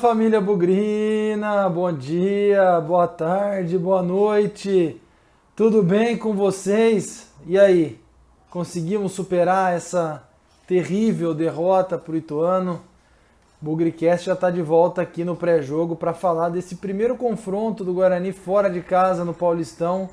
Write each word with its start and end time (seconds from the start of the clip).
família 0.00 0.40
Bugrina, 0.40 1.68
bom 1.68 1.92
dia, 1.92 2.80
boa 2.80 3.06
tarde, 3.06 3.76
boa 3.76 4.02
noite. 4.02 4.98
Tudo 5.54 5.82
bem 5.82 6.16
com 6.16 6.32
vocês? 6.32 7.30
E 7.46 7.58
aí, 7.58 8.00
conseguimos 8.48 9.12
superar 9.12 9.76
essa 9.76 10.26
terrível 10.66 11.34
derrota 11.34 11.98
para 11.98 12.14
o 12.14 12.16
Ituano? 12.16 12.80
Bugricast 13.60 14.24
já 14.24 14.32
está 14.32 14.50
de 14.50 14.62
volta 14.62 15.02
aqui 15.02 15.22
no 15.22 15.36
pré-jogo 15.36 15.94
para 15.94 16.14
falar 16.14 16.48
desse 16.48 16.76
primeiro 16.76 17.14
confronto 17.14 17.84
do 17.84 17.92
Guarani 17.92 18.32
fora 18.32 18.70
de 18.70 18.80
casa 18.80 19.22
no 19.22 19.34
Paulistão. 19.34 20.08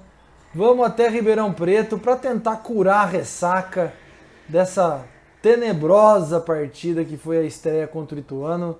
Vamos 0.53 0.85
até 0.85 1.07
Ribeirão 1.07 1.53
Preto 1.53 1.97
para 1.97 2.17
tentar 2.17 2.57
curar 2.57 3.03
a 3.03 3.09
ressaca 3.09 3.93
dessa 4.49 5.05
tenebrosa 5.41 6.41
partida 6.41 7.05
que 7.05 7.15
foi 7.15 7.37
a 7.37 7.43
estreia 7.43 7.87
contra 7.87 8.17
o 8.17 8.19
Ituano 8.19 8.77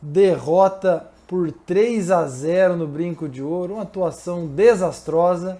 derrota 0.00 1.06
por 1.26 1.52
3 1.52 2.10
a 2.10 2.26
0 2.26 2.76
no 2.76 2.86
Brinco 2.86 3.28
de 3.28 3.42
Ouro, 3.42 3.74
uma 3.74 3.82
atuação 3.82 4.46
desastrosa 4.46 5.58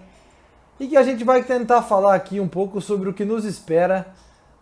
e 0.79 0.87
que 0.87 0.97
a 0.97 1.03
gente 1.03 1.23
vai 1.23 1.43
tentar 1.43 1.83
falar 1.83 2.15
aqui 2.15 2.39
um 2.39 2.47
pouco 2.47 2.81
sobre 2.81 3.09
o 3.09 3.13
que 3.13 3.23
nos 3.23 3.45
espera 3.45 4.07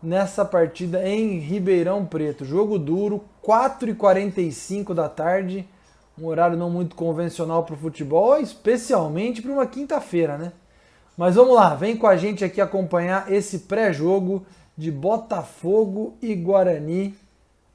nessa 0.01 0.45
partida 0.45 1.07
em 1.07 1.39
Ribeirão 1.39 2.05
Preto. 2.05 2.45
Jogo 2.45 2.77
duro, 2.77 3.23
4h45 3.43 4.93
da 4.93 5.09
tarde, 5.09 5.67
um 6.19 6.27
horário 6.27 6.57
não 6.57 6.69
muito 6.69 6.95
convencional 6.95 7.63
para 7.63 7.75
o 7.75 7.77
futebol, 7.77 8.37
especialmente 8.37 9.41
para 9.41 9.51
uma 9.51 9.65
quinta-feira, 9.65 10.37
né? 10.37 10.51
Mas 11.17 11.35
vamos 11.35 11.55
lá, 11.55 11.75
vem 11.75 11.97
com 11.97 12.07
a 12.07 12.15
gente 12.15 12.45
aqui 12.45 12.61
acompanhar 12.61 13.31
esse 13.31 13.59
pré-jogo 13.59 14.45
de 14.77 14.91
Botafogo 14.91 16.15
e 16.21 16.33
Guarani 16.33 17.13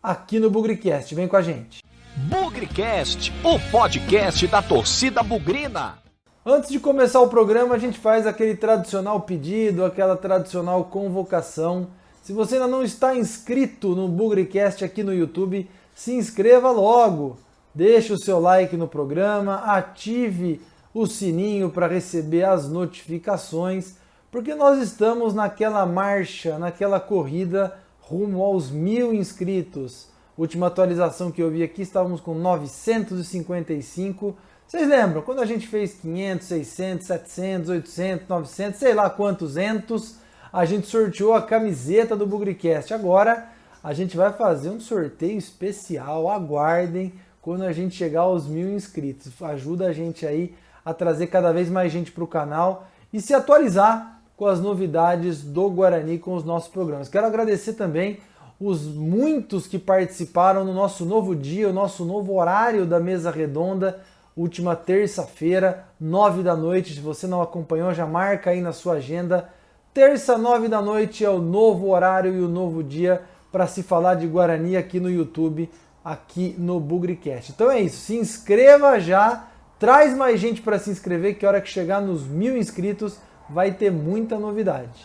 aqui 0.03 0.41
no 0.41 0.51
Bugricast. 0.51 1.15
Vem 1.15 1.29
com 1.29 1.37
a 1.37 1.43
gente. 1.43 1.84
Bugrecast, 2.17 3.33
o 3.43 3.59
podcast 3.73 4.47
da 4.47 4.63
torcida 4.63 5.21
bugrina. 5.21 5.99
Antes 6.47 6.71
de 6.71 6.79
começar 6.79 7.21
o 7.21 7.29
programa, 7.29 7.75
a 7.75 7.79
gente 7.79 7.99
faz 7.99 8.25
aquele 8.25 8.55
tradicional 8.55 9.23
pedido, 9.23 9.85
aquela 9.85 10.17
tradicional 10.17 10.85
convocação. 10.85 11.89
Se 12.23 12.33
você 12.33 12.55
ainda 12.55 12.69
não 12.69 12.85
está 12.85 13.17
inscrito 13.17 13.97
no 13.97 14.07
Bugrecast 14.07 14.85
aqui 14.85 15.03
no 15.03 15.13
YouTube, 15.13 15.69
se 15.93 16.15
inscreva 16.15 16.71
logo. 16.71 17.37
Deixe 17.75 18.13
o 18.13 18.19
seu 18.19 18.39
like 18.39 18.77
no 18.77 18.87
programa, 18.87 19.57
ative 19.65 20.63
o 20.95 21.09
sininho 21.09 21.69
para 21.69 21.89
receber 21.89 22.45
as 22.45 22.69
notificações, 22.69 23.97
porque 24.31 24.55
nós 24.55 24.81
estamos 24.81 25.35
naquela 25.35 25.85
marcha, 25.85 26.61
naquela 26.61 27.01
corrida 27.01 27.77
rumo 27.99 28.41
aos 28.41 28.71
mil 28.71 29.13
inscritos. 29.13 30.14
Última 30.37 30.67
atualização 30.67 31.31
que 31.31 31.41
eu 31.41 31.49
vi 31.49 31.63
aqui, 31.63 31.83
estávamos 31.83 32.21
com 32.21 32.35
955. 32.35 34.37
Vocês 34.67 34.89
lembram? 34.89 35.23
Quando 35.23 35.41
a 35.41 35.47
gente 35.47 35.69
fez 35.69 35.95
500, 35.95 36.47
600, 36.49 37.07
700, 37.07 37.69
800, 37.69 38.29
900, 38.29 38.81
sei 38.81 38.95
lá 38.95 39.09
quantos 39.09 39.57
entos, 39.57 40.17
a 40.53 40.65
gente 40.65 40.89
sorteou 40.89 41.35
a 41.35 41.43
camiseta 41.43 42.17
do 42.17 42.27
Bugricast. 42.27 42.93
Agora 42.93 43.49
a 43.83 43.93
gente 43.93 44.17
vai 44.17 44.33
fazer 44.33 44.71
um 44.71 44.81
sorteio 44.81 45.39
especial. 45.39 46.29
Aguardem 46.29 47.13
quando 47.41 47.63
a 47.63 47.71
gente 47.71 47.95
chegar 47.95 48.23
aos 48.23 48.49
mil 48.49 48.75
inscritos. 48.75 49.41
Ajuda 49.41 49.87
a 49.87 49.93
gente 49.93 50.27
aí 50.27 50.57
a 50.85 50.93
trazer 50.93 51.29
cada 51.29 51.53
vez 51.53 51.71
mais 51.71 51.93
gente 51.93 52.11
para 52.11 52.25
o 52.25 52.27
canal 52.27 52.89
e 53.13 53.21
se 53.21 53.33
atualizar 53.33 54.21
com 54.37 54.47
as 54.47 54.61
novidades 54.61 55.43
do 55.43 55.71
Guarani 55.71 56.19
com 56.19 56.35
os 56.35 56.43
nossos 56.43 56.69
programas. 56.69 57.09
Quero 57.09 57.25
agradecer 57.25 57.75
também 57.75 58.19
os 58.65 58.83
muitos 58.87 59.67
que 59.67 59.79
participaram 59.79 60.65
no 60.65 60.73
nosso 60.73 61.05
novo 61.05 61.37
dia, 61.37 61.69
o 61.69 61.73
nosso 61.73 62.03
novo 62.03 62.35
horário 62.35 62.87
da 62.87 62.99
mesa 62.99 63.31
redonda, 63.31 64.01
última 64.35 64.75
terça-feira, 64.75 65.85
nove 66.01 66.43
da 66.43 66.57
noite. 66.57 66.95
Se 66.95 67.01
você 67.01 67.27
não 67.27 67.43
acompanhou, 67.43 67.93
já 67.93 68.07
marca 68.07 68.51
aí 68.51 68.63
na 68.63 68.73
sua 68.73 68.95
agenda. 68.95 69.51
Terça, 69.93 70.39
nove 70.39 70.67
da 70.67 70.81
noite 70.81 71.25
é 71.25 71.29
o 71.29 71.39
novo 71.39 71.91
horário 71.91 72.35
e 72.35 72.41
o 72.41 72.49
novo 72.49 72.83
dia 72.83 73.23
para 73.53 73.67
se 73.67 73.83
falar 73.83 74.15
de 74.15 74.27
Guarani 74.27 74.79
aqui 74.79 74.99
no 74.99 75.11
YouTube, 75.11 75.71
aqui 76.03 76.57
no 76.59 76.81
Bugricast. 76.81 77.53
Então 77.53 77.71
é 77.71 77.81
isso, 77.81 77.99
se 77.99 78.17
inscreva 78.17 78.99
já, 78.99 79.47
traz 79.79 80.17
mais 80.17 80.41
gente 80.41 80.63
para 80.63 80.79
se 80.79 80.91
inscrever, 80.91 81.39
que 81.39 81.45
a 81.45 81.51
hora 81.51 81.61
que 81.61 81.69
chegar 81.69 82.01
nos 82.01 82.27
mil 82.27 82.57
inscritos 82.57 83.19
vai 83.49 83.73
ter 83.73 83.93
muita 83.93 84.39
novidade. 84.39 85.05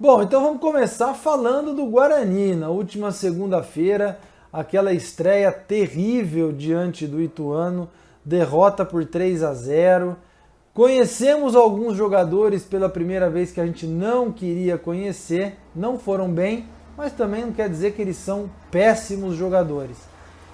Bom, 0.00 0.22
então 0.22 0.40
vamos 0.40 0.60
começar 0.60 1.12
falando 1.12 1.74
do 1.74 1.84
Guarani. 1.84 2.54
Na 2.54 2.68
última 2.68 3.10
segunda-feira, 3.10 4.20
aquela 4.52 4.92
estreia 4.92 5.50
terrível 5.50 6.52
diante 6.52 7.04
do 7.04 7.20
Ituano, 7.20 7.88
derrota 8.24 8.84
por 8.84 9.04
3 9.04 9.42
a 9.42 9.52
0. 9.52 10.16
Conhecemos 10.72 11.56
alguns 11.56 11.96
jogadores 11.96 12.62
pela 12.62 12.88
primeira 12.88 13.28
vez 13.28 13.50
que 13.50 13.60
a 13.60 13.66
gente 13.66 13.88
não 13.88 14.30
queria 14.30 14.78
conhecer, 14.78 15.58
não 15.74 15.98
foram 15.98 16.30
bem, 16.30 16.66
mas 16.96 17.12
também 17.12 17.44
não 17.44 17.52
quer 17.52 17.68
dizer 17.68 17.90
que 17.90 18.00
eles 18.00 18.18
são 18.18 18.48
péssimos 18.70 19.34
jogadores. 19.34 19.96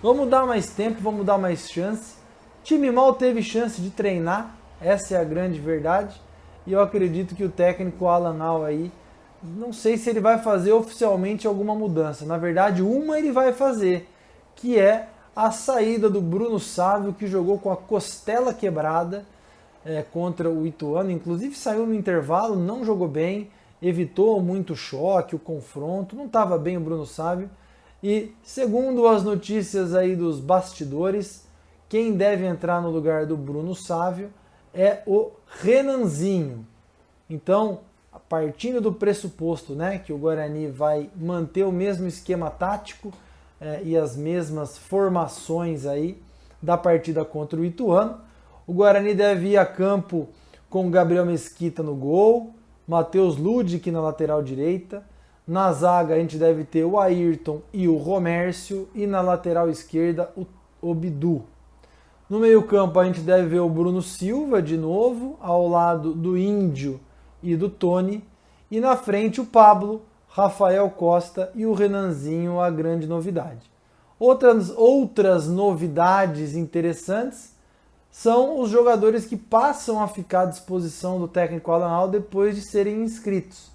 Vamos 0.02 0.26
dar 0.26 0.46
mais 0.46 0.70
tempo, 0.70 1.02
vamos 1.02 1.26
dar 1.26 1.36
mais 1.36 1.70
chance. 1.70 2.14
O 2.62 2.64
time 2.64 2.90
mal 2.90 3.12
teve 3.12 3.42
chance 3.42 3.78
de 3.78 3.90
treinar, 3.90 4.56
essa 4.80 5.16
é 5.16 5.20
a 5.20 5.24
grande 5.24 5.60
verdade. 5.60 6.18
E 6.66 6.72
eu 6.72 6.80
acredito 6.80 7.34
que 7.34 7.44
o 7.44 7.50
técnico 7.50 8.06
Alan 8.06 8.42
Al 8.42 8.64
aí 8.64 8.90
não 9.44 9.72
sei 9.72 9.96
se 9.96 10.08
ele 10.08 10.20
vai 10.20 10.38
fazer 10.38 10.72
oficialmente 10.72 11.46
alguma 11.46 11.74
mudança. 11.74 12.24
Na 12.24 12.38
verdade, 12.38 12.82
uma 12.82 13.18
ele 13.18 13.30
vai 13.30 13.52
fazer, 13.52 14.08
que 14.56 14.78
é 14.78 15.08
a 15.36 15.50
saída 15.50 16.08
do 16.08 16.20
Bruno 16.20 16.58
Sávio, 16.58 17.12
que 17.12 17.26
jogou 17.26 17.58
com 17.58 17.70
a 17.70 17.76
costela 17.76 18.54
quebrada 18.54 19.26
é, 19.84 20.02
contra 20.02 20.48
o 20.48 20.66
Ituano. 20.66 21.10
Inclusive 21.10 21.54
saiu 21.54 21.86
no 21.86 21.94
intervalo, 21.94 22.56
não 22.56 22.84
jogou 22.84 23.08
bem, 23.08 23.50
evitou 23.82 24.40
muito 24.40 24.74
choque, 24.74 25.36
o 25.36 25.38
confronto, 25.38 26.16
não 26.16 26.26
estava 26.26 26.56
bem 26.56 26.76
o 26.76 26.80
Bruno 26.80 27.04
Sávio. 27.04 27.50
E 28.02 28.32
segundo 28.42 29.06
as 29.06 29.22
notícias 29.22 29.94
aí 29.94 30.16
dos 30.16 30.40
bastidores, 30.40 31.46
quem 31.88 32.12
deve 32.12 32.46
entrar 32.46 32.80
no 32.80 32.90
lugar 32.90 33.26
do 33.26 33.36
Bruno 33.36 33.74
Sávio 33.74 34.30
é 34.72 35.02
o 35.06 35.30
Renanzinho. 35.46 36.66
Então, 37.28 37.80
partindo 38.28 38.80
do 38.80 38.92
pressuposto 38.92 39.74
né, 39.74 39.98
que 39.98 40.12
o 40.12 40.18
Guarani 40.18 40.68
vai 40.68 41.10
manter 41.16 41.64
o 41.64 41.72
mesmo 41.72 42.06
esquema 42.06 42.50
tático 42.50 43.12
é, 43.60 43.80
e 43.84 43.96
as 43.96 44.16
mesmas 44.16 44.78
formações 44.78 45.86
aí 45.86 46.20
da 46.62 46.76
partida 46.76 47.24
contra 47.24 47.60
o 47.60 47.64
Ituano, 47.64 48.18
o 48.66 48.72
Guarani 48.72 49.14
deve 49.14 49.48
ir 49.48 49.56
a 49.58 49.66
campo 49.66 50.28
com 50.70 50.90
Gabriel 50.90 51.26
Mesquita 51.26 51.82
no 51.82 51.94
gol, 51.94 52.54
Matheus 52.86 53.36
Ludic 53.36 53.90
na 53.90 54.00
lateral 54.00 54.42
direita, 54.42 55.04
na 55.46 55.70
zaga 55.72 56.14
a 56.14 56.18
gente 56.18 56.38
deve 56.38 56.64
ter 56.64 56.84
o 56.84 56.98
Ayrton 56.98 57.60
e 57.72 57.86
o 57.86 57.96
Romércio 57.96 58.88
e 58.94 59.06
na 59.06 59.20
lateral 59.20 59.68
esquerda 59.68 60.30
o, 60.34 60.46
o 60.80 60.94
Bidu. 60.94 61.42
No 62.28 62.40
meio 62.40 62.62
campo 62.62 62.98
a 62.98 63.04
gente 63.04 63.20
deve 63.20 63.48
ver 63.48 63.60
o 63.60 63.68
Bruno 63.68 64.00
Silva 64.00 64.62
de 64.62 64.78
novo, 64.78 65.36
ao 65.40 65.68
lado 65.68 66.14
do 66.14 66.38
Índio 66.38 66.98
e 67.44 67.56
do 67.56 67.68
Tony. 67.68 68.24
E 68.70 68.80
na 68.80 68.96
frente 68.96 69.40
o 69.40 69.46
Pablo, 69.46 70.02
Rafael 70.26 70.90
Costa 70.90 71.52
e 71.54 71.64
o 71.64 71.74
Renanzinho, 71.74 72.58
a 72.58 72.70
grande 72.70 73.06
novidade. 73.06 73.70
Outras, 74.18 74.70
outras 74.70 75.46
novidades 75.46 76.56
interessantes 76.56 77.54
são 78.10 78.60
os 78.60 78.70
jogadores 78.70 79.26
que 79.26 79.36
passam 79.36 80.02
a 80.02 80.08
ficar 80.08 80.42
à 80.42 80.46
disposição 80.46 81.20
do 81.20 81.28
técnico 81.28 81.70
Alan 81.70 81.90
Al 81.90 82.08
depois 82.08 82.56
de 82.56 82.62
serem 82.62 83.02
inscritos. 83.02 83.70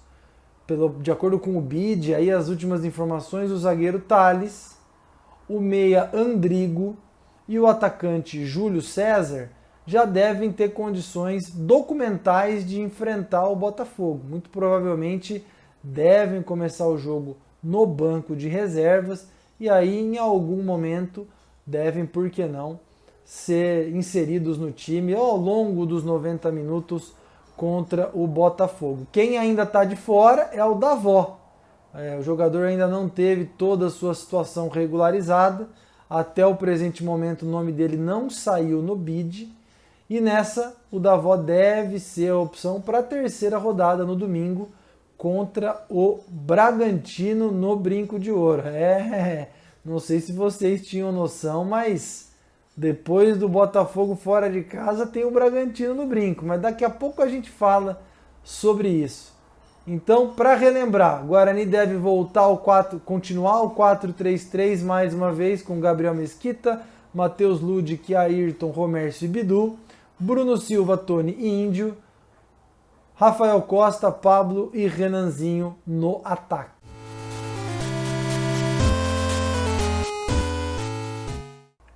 Pelo, 0.66 0.88
de 1.00 1.10
acordo 1.10 1.38
com 1.38 1.56
o 1.56 1.60
BID, 1.60 2.14
aí 2.14 2.30
as 2.30 2.48
últimas 2.48 2.84
informações, 2.84 3.50
o 3.50 3.58
zagueiro 3.58 4.00
Thales, 4.00 4.76
o 5.48 5.60
meia 5.60 6.10
Andrigo 6.12 6.96
e 7.46 7.58
o 7.58 7.66
atacante 7.66 8.44
Júlio 8.44 8.80
César 8.80 9.50
já 9.86 10.04
devem 10.04 10.52
ter 10.52 10.72
condições 10.72 11.50
documentais 11.50 12.66
de 12.66 12.80
enfrentar 12.80 13.48
o 13.48 13.56
Botafogo. 13.56 14.20
Muito 14.28 14.50
provavelmente 14.50 15.44
devem 15.82 16.42
começar 16.42 16.86
o 16.86 16.98
jogo 16.98 17.36
no 17.62 17.86
banco 17.86 18.36
de 18.36 18.48
reservas 18.48 19.26
e 19.58 19.68
aí 19.68 19.98
em 19.98 20.18
algum 20.18 20.62
momento 20.62 21.26
devem, 21.66 22.06
por 22.06 22.30
que 22.30 22.44
não, 22.46 22.78
ser 23.24 23.94
inseridos 23.94 24.58
no 24.58 24.70
time 24.70 25.14
ao 25.14 25.36
longo 25.36 25.86
dos 25.86 26.02
90 26.02 26.50
minutos 26.50 27.12
contra 27.56 28.10
o 28.14 28.26
Botafogo. 28.26 29.06
Quem 29.12 29.38
ainda 29.38 29.62
está 29.62 29.84
de 29.84 29.96
fora 29.96 30.50
é 30.52 30.64
o 30.64 30.74
Davó. 30.74 31.38
É, 31.94 32.16
o 32.16 32.22
jogador 32.22 32.66
ainda 32.66 32.86
não 32.86 33.08
teve 33.08 33.44
toda 33.44 33.86
a 33.86 33.90
sua 33.90 34.14
situação 34.14 34.68
regularizada. 34.68 35.68
Até 36.08 36.44
o 36.44 36.56
presente 36.56 37.04
momento, 37.04 37.44
o 37.44 37.48
nome 37.50 37.70
dele 37.70 37.96
não 37.96 38.30
saiu 38.30 38.82
no 38.82 38.96
bid 38.96 39.52
e 40.10 40.20
nessa, 40.20 40.76
o 40.90 40.98
Davó 40.98 41.36
deve 41.36 42.00
ser 42.00 42.32
a 42.32 42.38
opção 42.38 42.80
para 42.80 42.98
a 42.98 43.02
terceira 43.02 43.56
rodada 43.56 44.04
no 44.04 44.16
domingo 44.16 44.68
contra 45.16 45.84
o 45.88 46.18
Bragantino 46.26 47.52
no 47.52 47.76
Brinco 47.76 48.18
de 48.18 48.32
Ouro. 48.32 48.62
É, 48.66 49.50
não 49.84 50.00
sei 50.00 50.18
se 50.18 50.32
vocês 50.32 50.84
tinham 50.84 51.12
noção, 51.12 51.64
mas 51.64 52.32
depois 52.76 53.38
do 53.38 53.48
Botafogo 53.48 54.16
fora 54.16 54.50
de 54.50 54.64
casa 54.64 55.06
tem 55.06 55.24
o 55.24 55.30
Bragantino 55.30 55.94
no 55.94 56.06
Brinco, 56.06 56.44
mas 56.44 56.60
daqui 56.60 56.84
a 56.84 56.90
pouco 56.90 57.22
a 57.22 57.28
gente 57.28 57.48
fala 57.48 58.02
sobre 58.42 58.88
isso. 58.88 59.32
Então, 59.86 60.34
para 60.34 60.56
relembrar, 60.56 61.24
Guarani 61.24 61.64
deve 61.64 61.96
voltar 61.96 62.42
ao 62.42 62.58
4, 62.58 62.98
continuar 63.00 63.62
o 63.62 63.76
4-3-3 63.76 64.82
mais 64.82 65.14
uma 65.14 65.30
vez 65.30 65.62
com 65.62 65.78
Gabriel 65.78 66.14
Mesquita, 66.14 66.82
Matheus 67.14 67.60
Ludic, 67.60 68.12
Ayrton, 68.14 68.70
Romércio 68.70 69.24
e 69.24 69.28
Bidu, 69.28 69.78
Bruno 70.20 70.58
Silva, 70.58 70.98
Tony 70.98 71.34
e 71.38 71.48
Índio, 71.48 71.96
Rafael 73.14 73.62
Costa, 73.62 74.12
Pablo 74.12 74.70
e 74.74 74.86
Renanzinho 74.86 75.78
no 75.86 76.20
ataque. 76.22 76.78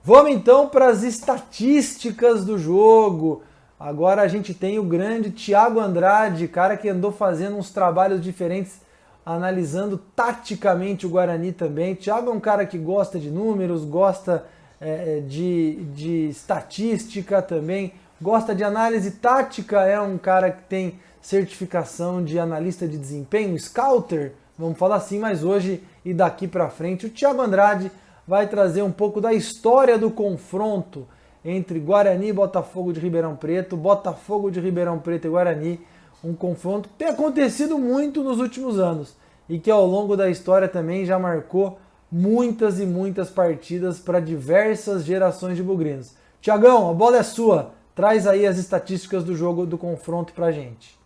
Vamos 0.03 0.33
então 0.33 0.69
para 0.69 0.89
as 0.89 1.03
estatísticas 1.03 2.47
do 2.47 2.59
jogo. 2.59 3.43
Agora 3.79 4.23
a 4.23 4.29
gente 4.29 4.55
tem 4.55 4.79
o 4.79 4.85
grande 4.85 5.31
Thiago 5.31 5.79
Andrade, 5.79 6.49
cara 6.49 6.79
que 6.79 6.89
andou 6.89 7.13
fazendo 7.13 7.59
uns 7.59 7.71
trabalhos 7.71 8.23
diferentes, 8.23 8.81
analisando 9.25 9.99
taticamente 10.17 11.05
o 11.05 11.11
Guarani 11.11 11.53
também. 11.53 11.95
Thiago 11.95 12.31
é 12.31 12.33
um 12.33 12.41
cara 12.41 12.65
que 12.65 12.79
gosta 12.79 13.19
de 13.19 13.31
números, 13.31 13.85
gosta 13.85 14.47
é, 14.81 15.19
é, 15.19 15.21
de, 15.21 15.85
de 15.95 16.29
estatística 16.29 17.41
também, 17.41 17.93
gosta 18.21 18.55
de 18.55 18.65
análise 18.65 19.13
tática, 19.13 19.83
é 19.83 20.01
um 20.01 20.17
cara 20.17 20.51
que 20.51 20.63
tem 20.65 20.99
certificação 21.21 22.23
de 22.23 22.39
analista 22.39 22.87
de 22.87 22.99
desempenho, 22.99 23.59
scouter, 23.59 24.33
vamos 24.59 24.79
falar 24.79 24.97
assim, 24.97 25.19
mas 25.19 25.43
hoje 25.43 25.83
e 26.05 26.13
daqui 26.13 26.47
para 26.47 26.69
frente 26.69 27.07
o 27.07 27.11
Thiago 27.11 27.41
Andrade 27.41 27.91
vai 28.27 28.47
trazer 28.47 28.83
um 28.83 28.93
pouco 28.93 29.21
da 29.21 29.33
história 29.33 29.99
do 29.99 30.11
confronto 30.11 31.07
entre 31.45 31.79
Guarani 31.79 32.29
e 32.29 32.33
Botafogo 32.33 32.93
de 32.93 33.01
Ribeirão 33.01 33.37
Preto, 33.37 33.77
Botafogo 33.77 34.51
de 34.51 34.61
Ribeirão 34.61 34.99
Preto 34.99 35.27
e 35.27 35.31
Guarani, 35.31 35.81
um 36.23 36.35
confronto 36.35 36.89
que 36.89 36.95
tem 36.97 37.09
acontecido 37.09 37.79
muito 37.79 38.23
nos 38.23 38.39
últimos 38.39 38.79
anos 38.79 39.15
e 39.49 39.59
que 39.59 39.71
ao 39.71 39.87
longo 39.87 40.17
da 40.17 40.31
história 40.31 40.69
também 40.69 41.05
já 41.05 41.19
marcou 41.19 41.79
muitas 42.11 42.81
e 42.81 42.87
muitas 42.87 43.29
partidas 43.29 43.99
para 43.99 44.21
diversas 44.21 45.05
gerações 45.05 45.57
de 45.57 45.63
bugrinos. 45.63 46.13
Tiagão, 46.41 46.91
a 46.91 46.95
bola 46.95 47.19
é 47.19 47.23
sua. 47.23 47.73
Traz 47.95 48.27
aí 48.27 48.45
as 48.45 48.59
estatísticas 48.59 49.23
do 49.23 49.37
jogo 49.37 49.65
do 49.65 49.79
confronto 49.79 50.33
para 50.33 50.51
gente. 50.51 50.99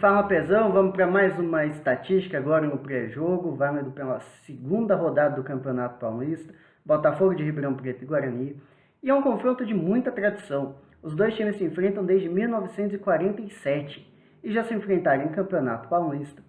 Fala 0.00 0.24
Pezão, 0.24 0.72
vamos 0.72 0.92
para 0.92 1.06
mais 1.06 1.38
uma 1.38 1.64
estatística 1.66 2.36
agora 2.36 2.66
no 2.66 2.78
pré-jogo, 2.78 3.54
válido 3.54 3.92
pela 3.92 4.18
segunda 4.44 4.96
rodada 4.96 5.36
do 5.36 5.44
Campeonato 5.44 6.00
Paulista, 6.00 6.52
Botafogo 6.84 7.32
de 7.36 7.44
Ribeirão 7.44 7.74
Preto 7.74 8.02
e 8.02 8.06
Guarani. 8.06 8.60
E 9.04 9.08
é 9.08 9.14
um 9.14 9.22
confronto 9.22 9.64
de 9.64 9.72
muita 9.72 10.10
tradição. 10.10 10.74
Os 11.00 11.14
dois 11.14 11.32
times 11.36 11.58
se 11.58 11.64
enfrentam 11.64 12.04
desde 12.04 12.28
1947 12.28 14.04
e 14.42 14.52
já 14.52 14.64
se 14.64 14.74
enfrentaram 14.74 15.22
em 15.22 15.28
Campeonato 15.28 15.88
Paulista. 15.88 16.42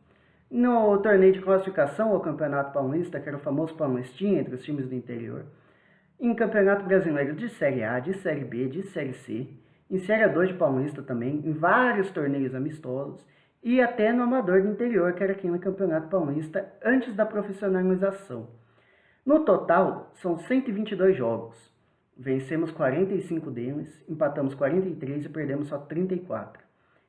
No 0.50 0.98
torneio 0.98 1.34
de 1.34 1.42
classificação 1.42 2.14
ao 2.14 2.20
Campeonato 2.20 2.74
Paulista, 2.74 3.20
que 3.20 3.30
era 3.30 3.38
o 3.38 3.42
famoso 3.42 3.76
Paulistinha 3.76 4.40
entre 4.40 4.56
os 4.56 4.64
times 4.64 4.88
do 4.88 4.96
interior, 4.96 5.46
em 6.20 6.34
Campeonato 6.34 6.86
Brasileiro 6.86 7.36
de 7.36 7.50
Série 7.50 7.84
A, 7.84 8.00
de 8.00 8.14
Série 8.16 8.46
B, 8.46 8.68
de 8.68 8.84
Série 8.84 9.14
C, 9.14 9.48
em 9.90 10.00
Série 10.00 10.24
A2 10.24 10.48
de 10.48 10.54
Paulista 10.54 11.04
também, 11.04 11.42
em 11.46 11.52
vários 11.52 12.10
torneios 12.12 12.56
amistosos 12.56 13.26
e 13.62 13.82
até 13.82 14.14
no 14.14 14.24
Amador 14.24 14.62
do 14.62 14.70
Interior, 14.70 15.14
que 15.14 15.24
era 15.24 15.34
aqui 15.34 15.48
no 15.48 15.60
Campeonato 15.60 16.08
Paulista, 16.08 16.72
antes 16.84 17.16
da 17.16 17.26
profissionalização. 17.26 18.48
No 19.26 19.44
total, 19.44 20.12
são 20.16 20.38
122 20.38 21.18
jogos. 21.18 21.74
Vencemos 22.18 22.72
45 22.72 23.52
deles, 23.52 24.06
empatamos 24.08 24.54
43 24.54 25.26
e 25.26 25.30
perdemos 25.30 25.68
só 25.68 25.80
34. 25.80 26.64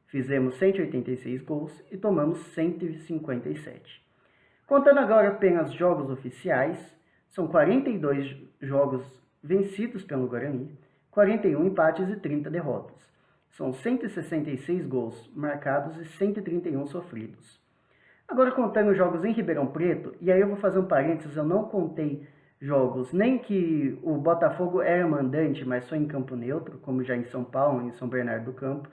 Fizemos 0.06 0.56
186 0.58 1.42
gols 1.42 1.84
e 1.92 1.96
tomamos 1.96 2.38
157. 2.54 4.02
Contando 4.66 4.98
agora 4.98 5.28
apenas 5.28 5.72
jogos 5.72 6.10
oficiais, 6.10 6.78
são 7.28 7.46
42 7.46 8.45
jogos 8.60 9.04
vencidos 9.42 10.02
pelo 10.04 10.26
Guarani, 10.26 10.70
41 11.10 11.66
empates 11.66 12.08
e 12.08 12.16
30 12.16 12.50
derrotas. 12.50 12.96
São 13.50 13.72
166 13.72 14.86
gols 14.86 15.30
marcados 15.34 15.96
e 15.98 16.04
131 16.04 16.86
sofridos. 16.86 17.60
Agora 18.28 18.50
contando 18.50 18.94
jogos 18.94 19.24
em 19.24 19.32
Ribeirão 19.32 19.68
Preto, 19.68 20.14
e 20.20 20.30
aí 20.30 20.40
eu 20.40 20.48
vou 20.48 20.56
fazer 20.56 20.78
um 20.78 20.84
parênteses, 20.84 21.36
eu 21.36 21.44
não 21.44 21.64
contei 21.64 22.26
jogos, 22.60 23.12
nem 23.12 23.38
que 23.38 23.98
o 24.02 24.16
Botafogo 24.16 24.82
era 24.82 25.06
mandante, 25.06 25.64
mas 25.64 25.84
só 25.84 25.94
em 25.94 26.06
campo 26.06 26.34
neutro, 26.34 26.78
como 26.78 27.04
já 27.04 27.16
em 27.16 27.24
São 27.24 27.44
Paulo, 27.44 27.82
em 27.86 27.92
São 27.92 28.08
Bernardo 28.08 28.46
do 28.46 28.52
Campo, 28.52 28.88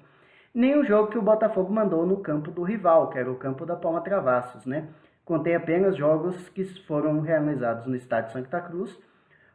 nem 0.53 0.77
o 0.77 0.85
jogo 0.85 1.09
que 1.09 1.17
o 1.17 1.21
Botafogo 1.21 1.73
mandou 1.73 2.05
no 2.05 2.17
campo 2.17 2.51
do 2.51 2.61
rival, 2.61 3.09
que 3.09 3.17
era 3.17 3.31
o 3.31 3.35
campo 3.35 3.65
da 3.65 3.75
Palma 3.75 4.01
Travassos, 4.01 4.65
né? 4.65 4.87
Contei 5.25 5.55
apenas 5.55 5.97
jogos 5.97 6.47
que 6.49 6.63
foram 6.83 7.21
realizados 7.21 7.87
no 7.87 7.95
estádio 7.95 8.33
Santa 8.33 8.61
Cruz 8.61 8.95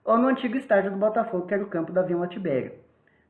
ou 0.04 0.18
no 0.18 0.28
antigo 0.28 0.56
estádio 0.56 0.90
do 0.90 0.96
Botafogo, 0.96 1.46
que 1.46 1.54
era 1.54 1.62
o 1.62 1.68
campo 1.68 1.92
da 1.92 2.02
Vila 2.02 2.26
Tibéria. 2.26 2.74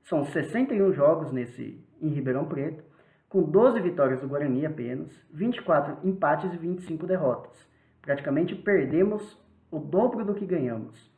São 0.02 0.24
61 0.24 0.92
jogos 0.92 1.32
nesse 1.32 1.84
em 2.00 2.08
Ribeirão 2.08 2.46
Preto, 2.46 2.82
com 3.28 3.42
12 3.42 3.80
vitórias 3.80 4.20
do 4.20 4.28
Guarani 4.28 4.64
apenas, 4.64 5.12
24 5.32 5.98
empates 6.08 6.52
e 6.52 6.56
25 6.56 7.06
derrotas. 7.06 7.68
Praticamente 8.00 8.54
perdemos 8.54 9.38
o 9.70 9.78
dobro 9.78 10.24
do 10.24 10.34
que 10.34 10.46
ganhamos. 10.46 11.12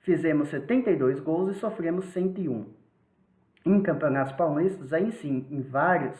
Fizemos 0.00 0.48
72 0.48 1.20
gols 1.20 1.56
e 1.56 1.58
sofremos 1.58 2.06
101. 2.12 2.66
Em 3.66 3.82
campeonatos 3.82 4.32
paulistas, 4.34 4.92
aí 4.92 5.12
sim, 5.12 5.46
em 5.50 5.60
vários, 5.60 6.16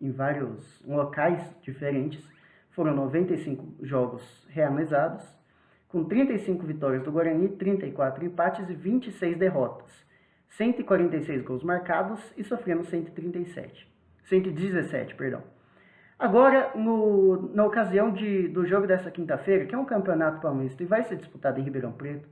em 0.00 0.10
vários 0.10 0.82
locais 0.84 1.42
diferentes, 1.62 2.22
foram 2.70 2.94
95 2.94 3.84
jogos 3.84 4.46
realizados, 4.50 5.24
com 5.96 6.04
35 6.04 6.66
vitórias 6.66 7.02
do 7.02 7.10
Guarani, 7.10 7.48
34 7.48 8.22
empates 8.22 8.68
e 8.68 8.74
26 8.74 9.38
derrotas. 9.38 9.90
146 10.50 11.42
gols 11.42 11.64
marcados 11.64 12.20
e 12.36 12.44
sofremos 12.44 12.88
137. 12.88 13.90
117, 14.24 15.14
perdão. 15.14 15.42
Agora, 16.18 16.72
no, 16.74 17.50
na 17.54 17.64
ocasião 17.64 18.12
de, 18.12 18.46
do 18.48 18.66
jogo 18.66 18.86
dessa 18.86 19.10
quinta-feira, 19.10 19.64
que 19.64 19.74
é 19.74 19.78
um 19.78 19.86
campeonato 19.86 20.42
paulista 20.42 20.82
e 20.82 20.86
vai 20.86 21.02
ser 21.02 21.16
disputado 21.16 21.58
em 21.58 21.62
Ribeirão 21.62 21.92
Preto, 21.92 22.28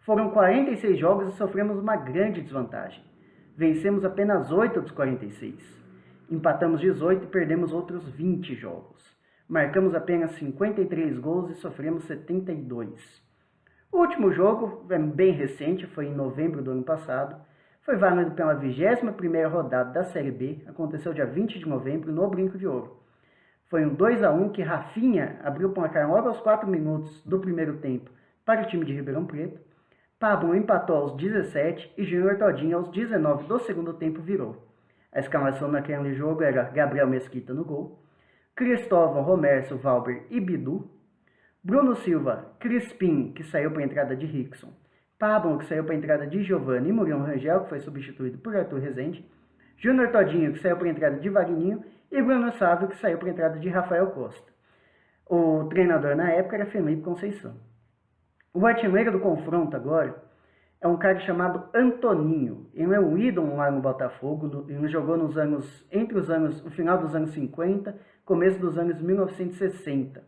foram 0.00 0.30
46 0.30 0.98
jogos 0.98 1.28
e 1.28 1.36
sofremos 1.38 1.78
uma 1.78 1.96
grande 1.96 2.42
desvantagem. 2.42 3.02
Vencemos 3.56 4.04
apenas 4.04 4.52
8 4.52 4.82
dos 4.82 4.90
46. 4.90 5.54
Empatamos 6.30 6.78
18 6.78 7.24
e 7.24 7.28
perdemos 7.28 7.72
outros 7.72 8.06
20 8.10 8.54
jogos. 8.54 9.17
Marcamos 9.48 9.94
apenas 9.94 10.32
53 10.32 11.18
gols 11.18 11.50
e 11.50 11.54
sofremos 11.54 12.04
72. 12.04 13.22
O 13.90 14.00
último 14.00 14.30
jogo, 14.30 14.84
é 14.90 14.98
bem 14.98 15.32
recente, 15.32 15.86
foi 15.86 16.04
em 16.08 16.14
novembro 16.14 16.60
do 16.60 16.70
ano 16.70 16.82
passado, 16.82 17.34
foi 17.80 17.96
válido 17.96 18.32
pela 18.32 18.54
21ª 18.60 19.48
rodada 19.48 19.90
da 19.90 20.04
Série 20.04 20.30
B, 20.30 20.58
aconteceu 20.66 21.14
dia 21.14 21.24
20 21.24 21.60
de 21.60 21.66
novembro 21.66 22.12
no 22.12 22.28
Brinco 22.28 22.58
de 22.58 22.66
Ouro. 22.66 22.98
Foi 23.70 23.86
um 23.86 23.94
2 23.94 24.22
a 24.22 24.30
1 24.30 24.50
que 24.50 24.60
Rafinha 24.60 25.40
abriu 25.42 25.70
o 25.70 25.72
placar 25.72 26.06
logo 26.10 26.28
aos 26.28 26.40
4 26.40 26.68
minutos 26.68 27.22
do 27.24 27.38
primeiro 27.38 27.78
tempo 27.78 28.10
para 28.44 28.60
o 28.60 28.66
time 28.66 28.84
de 28.84 28.92
Ribeirão 28.92 29.24
Preto. 29.24 29.58
Pablo 30.20 30.54
empatou 30.54 30.96
aos 30.96 31.16
17 31.16 31.94
e 31.96 32.04
Júnior 32.04 32.36
Todinho 32.36 32.76
aos 32.76 32.90
19 32.90 33.48
do 33.48 33.58
segundo 33.60 33.94
tempo 33.94 34.20
virou. 34.20 34.62
A 35.10 35.20
escalação 35.20 35.68
naquele 35.68 36.12
jogo 36.12 36.42
era 36.42 36.64
Gabriel 36.64 37.06
Mesquita 37.06 37.54
no 37.54 37.64
gol, 37.64 37.98
Cristóvão, 38.58 39.22
Romércio, 39.22 39.78
Valber 39.78 40.26
e 40.30 40.40
Bidu, 40.40 40.90
Bruno 41.62 41.94
Silva, 41.94 42.56
Crispim, 42.58 43.32
que 43.32 43.44
saiu 43.44 43.70
para 43.70 43.82
a 43.82 43.84
entrada 43.84 44.16
de 44.16 44.26
Rickson, 44.26 44.72
Pablo, 45.16 45.58
que 45.58 45.66
saiu 45.66 45.84
para 45.84 45.94
a 45.94 45.96
entrada 45.96 46.26
de 46.26 46.42
Giovanni 46.42 46.88
e 46.88 46.92
Muriel 46.92 47.20
Rangel, 47.20 47.60
que 47.60 47.68
foi 47.68 47.78
substituído 47.78 48.38
por 48.38 48.56
Arthur 48.56 48.80
Rezende, 48.80 49.24
Júnior 49.76 50.10
Todinho, 50.10 50.52
que 50.52 50.58
saiu 50.58 50.76
para 50.76 50.88
a 50.88 50.90
entrada 50.90 51.20
de 51.20 51.28
Vagninho, 51.30 51.84
e 52.10 52.20
Bruno 52.20 52.52
Sávio, 52.54 52.88
que 52.88 52.96
saiu 52.96 53.16
para 53.16 53.28
a 53.28 53.30
entrada 53.30 53.60
de 53.60 53.68
Rafael 53.68 54.08
Costa. 54.08 54.52
O 55.24 55.68
treinador 55.68 56.16
na 56.16 56.28
época 56.32 56.56
era 56.56 56.66
Felipe 56.66 57.02
Conceição. 57.02 57.54
O 58.52 58.66
artilheiro 58.66 59.12
do 59.12 59.20
confronto 59.20 59.76
agora 59.76 60.20
é 60.80 60.86
um 60.86 60.96
cara 60.96 61.18
chamado 61.20 61.68
Antoninho. 61.74 62.66
Ele 62.72 62.94
é 62.94 63.00
um 63.00 63.18
ídolo 63.18 63.56
lá 63.56 63.70
no 63.70 63.80
Botafogo. 63.80 64.66
Ele 64.68 64.88
jogou 64.88 65.16
nos 65.16 65.36
anos 65.36 65.86
entre 65.90 66.18
os 66.18 66.30
anos, 66.30 66.64
o 66.64 66.70
final 66.70 66.98
dos 66.98 67.14
anos 67.14 67.32
50, 67.32 67.96
começo 68.24 68.58
dos 68.60 68.78
anos 68.78 69.00
1960. 69.00 70.22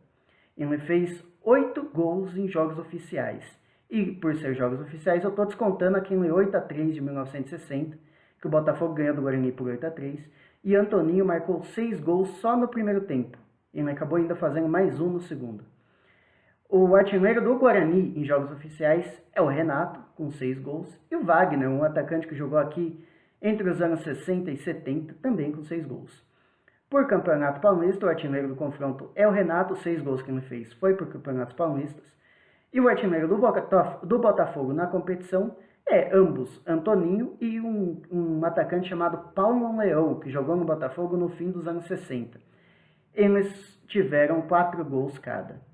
Ele 0.57 0.78
fez 0.78 1.25
oito 1.42 1.83
gols 1.95 2.37
em 2.37 2.49
jogos 2.49 2.78
oficiais. 2.78 3.45
E 3.88 4.12
por 4.12 4.35
ser 4.37 4.54
jogos 4.54 4.80
oficiais, 4.80 5.23
eu 5.25 5.30
estou 5.30 5.47
descontando 5.47 5.97
aquele 5.97 6.30
8 6.30 6.57
a 6.57 6.61
3 6.61 6.95
de 6.95 7.00
1960, 7.00 7.99
que 8.40 8.47
o 8.47 8.50
Botafogo 8.50 8.95
ganhou 8.95 9.14
do 9.14 9.23
Guarani 9.23 9.52
por 9.52 9.69
8 9.69 9.87
a 9.87 9.90
3 9.90 10.21
e 10.62 10.76
Antoninho 10.76 11.25
marcou 11.25 11.62
seis 11.62 12.00
gols 12.00 12.28
só 12.40 12.57
no 12.57 12.69
primeiro 12.69 13.02
tempo. 13.02 13.38
Ele 13.73 13.90
acabou 13.90 14.19
ainda 14.19 14.35
fazendo 14.37 14.69
mais 14.69 15.00
um 15.00 15.09
no 15.09 15.21
segundo. 15.21 15.64
O 16.73 16.95
artilheiro 16.95 17.43
do 17.43 17.59
Guarani 17.59 18.17
em 18.17 18.25
jogos 18.25 18.53
oficiais 18.53 19.05
é 19.35 19.43
o 19.43 19.49
Renato, 19.49 19.99
com 20.15 20.31
seis 20.31 20.57
gols, 20.57 20.89
e 21.11 21.17
o 21.17 21.25
Wagner, 21.25 21.69
um 21.69 21.83
atacante 21.83 22.29
que 22.29 22.35
jogou 22.37 22.61
aqui 22.61 23.05
entre 23.43 23.69
os 23.69 23.83
anos 23.83 24.05
60 24.05 24.53
e 24.53 24.57
70, 24.57 25.15
também 25.15 25.50
com 25.50 25.65
seis 25.65 25.85
gols. 25.85 26.25
Por 26.89 27.09
Campeonato 27.09 27.61
Paulista, 27.61 28.07
o 28.07 28.09
artilheiro 28.09 28.47
do 28.47 28.55
confronto 28.55 29.11
é 29.17 29.27
o 29.27 29.33
Renato, 29.33 29.75
seis 29.79 30.00
gols 30.00 30.23
que 30.23 30.31
ele 30.31 30.43
fez 30.43 30.73
foi 30.75 30.95
por 30.95 31.09
Campeonatos 31.09 31.57
Paulistas. 31.57 32.07
E 32.73 32.81
o 32.81 32.89
artilheiro 32.89 33.27
do 33.27 34.19
Botafogo 34.21 34.73
na 34.73 34.87
competição 34.87 35.57
é 35.85 36.17
ambos, 36.17 36.62
Antoninho 36.65 37.37
e 37.41 37.61
um, 37.61 38.00
um 38.12 38.45
atacante 38.45 38.89
chamado 38.89 39.33
Paulo 39.35 39.77
Leão, 39.77 40.21
que 40.21 40.31
jogou 40.31 40.55
no 40.55 40.65
Botafogo 40.65 41.17
no 41.17 41.31
fim 41.31 41.50
dos 41.50 41.67
anos 41.67 41.85
60. 41.87 42.39
Eles 43.12 43.77
tiveram 43.89 44.43
quatro 44.43 44.85
gols 44.85 45.19
cada. 45.19 45.69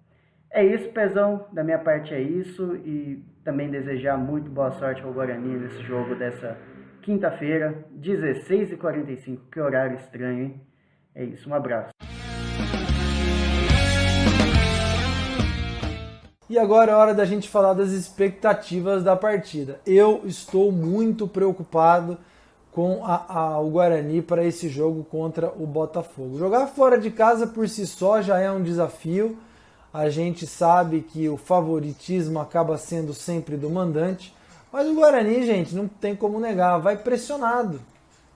É 0.57 0.65
isso, 0.65 0.89
Pezão. 0.89 1.45
Da 1.53 1.63
minha 1.63 1.79
parte 1.79 2.15
é 2.15 2.21
isso. 2.23 2.77
E 2.77 3.23
também 3.45 3.69
desejar 3.69 4.17
muito 4.17 4.51
boa 4.51 4.71
sorte 4.71 5.03
ao 5.03 5.13
Guarani 5.13 5.55
nesse 5.59 5.83
jogo 5.83 6.15
dessa 6.15 6.57
quinta-feira, 7.03 7.85
16h45. 8.01 9.39
Que 9.53 9.61
horário 9.61 9.97
estranho, 9.97 10.45
hein? 10.45 10.61
É 11.15 11.23
isso, 11.23 11.51
um 11.51 11.55
abraço. 11.55 11.91
E 16.49 16.59
agora 16.59 16.93
é 16.93 16.95
hora 16.95 17.13
da 17.13 17.27
gente 17.27 17.51
falar 17.51 17.75
das 17.75 17.91
expectativas 17.91 19.05
da 19.05 19.15
partida. 19.15 19.79
Eu 19.85 20.23
estou 20.25 20.73
muito 20.73 21.29
preocupado 21.29 22.17
com 22.73 23.05
a, 23.05 23.27
a, 23.29 23.61
o 23.61 23.69
Guarani 23.69 24.23
para 24.23 24.43
esse 24.43 24.71
jogo 24.71 25.05
contra 25.05 25.49
o 25.49 25.67
Botafogo. 25.67 26.39
Jogar 26.39 26.67
fora 26.69 26.99
de 26.99 27.11
casa 27.11 27.47
por 27.47 27.69
si 27.69 27.87
só 27.87 28.23
já 28.23 28.39
é 28.39 28.51
um 28.51 28.63
desafio. 28.63 29.37
A 29.97 30.11
gente 30.11 30.47
sabe 30.47 31.01
que 31.01 31.27
o 31.27 31.39
favoritismo 31.39 32.39
acaba 32.39 32.77
sendo 32.77 33.15
sempre 33.15 33.57
do 33.57 33.71
mandante, 33.71 34.31
mas 34.71 34.87
o 34.87 34.95
Guarani, 34.95 35.47
gente, 35.47 35.75
não 35.75 35.89
tem 35.89 36.15
como 36.15 36.39
negar, 36.39 36.77
vai 36.77 36.99
pressionado. 36.99 37.81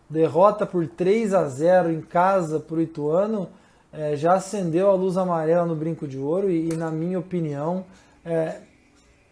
Derrota 0.09 0.65
por 0.65 0.89
3 0.89 1.35
a 1.35 1.45
0 1.45 1.93
em 1.93 2.01
casa 2.01 2.59
para 2.59 2.77
o 2.77 2.81
Ituano 2.81 3.51
é, 3.93 4.17
já 4.17 4.37
acendeu 4.37 4.89
a 4.89 4.95
luz 4.95 5.19
amarela 5.19 5.67
no 5.67 5.77
brinco 5.77 6.09
de 6.09 6.17
ouro 6.17 6.51
e, 6.51 6.71
e 6.71 6.77
na 6.77 6.91
minha 6.91 7.19
opinião, 7.19 7.85
é, 8.25 8.63